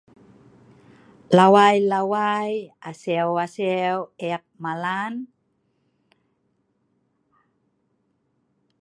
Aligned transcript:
Lawai-Lawai, 1.37 2.51
aseau- 2.89 3.39
aseau 3.45 3.99
ek 4.31 4.43
malan 4.63 5.13